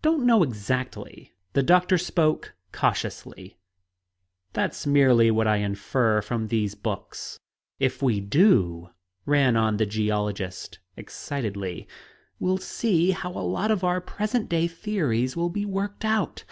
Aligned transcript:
"Don't 0.00 0.24
know 0.24 0.44
exactly." 0.44 1.32
The 1.54 1.62
doctor 1.64 1.98
spoke 1.98 2.54
cautiously. 2.70 3.58
"That's 4.52 4.86
merely 4.86 5.28
what 5.32 5.48
I 5.48 5.56
infer 5.56 6.22
from 6.22 6.46
these 6.46 6.76
books." 6.76 7.40
"If 7.80 8.00
we 8.00 8.20
do," 8.20 8.90
ran 9.26 9.56
on 9.56 9.76
the 9.78 9.86
geologist 9.86 10.78
excitedly, 10.96 11.88
"we'll 12.38 12.58
see 12.58 13.10
how 13.10 13.32
a 13.32 13.42
lot 13.42 13.72
of 13.72 13.82
our 13.82 14.00
present 14.00 14.48
day 14.48 14.68
theories 14.68 15.36
will 15.36 15.50
be 15.50 15.64
worked 15.66 16.04
out! 16.04 16.44